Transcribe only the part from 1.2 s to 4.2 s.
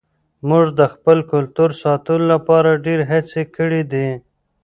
کلتور ساتلو لپاره ډېرې هڅې کړې دي.